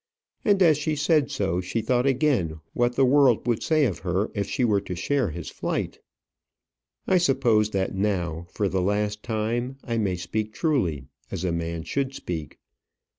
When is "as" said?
0.63-0.79, 11.29-11.43